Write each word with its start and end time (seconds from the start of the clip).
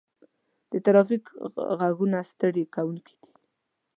د 0.71 0.73
ترافیک 0.85 1.25
غږونه 1.79 2.17
ستړي 2.31 2.63
کوونکي 2.75 3.13
دي. 3.21 3.31